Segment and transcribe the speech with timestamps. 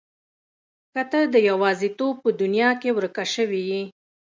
[0.93, 3.81] که ته د يوازيتوب په دنيا کې ورکه شوې يې.